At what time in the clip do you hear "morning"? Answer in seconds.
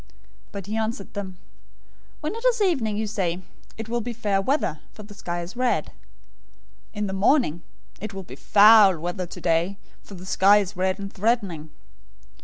7.13-7.61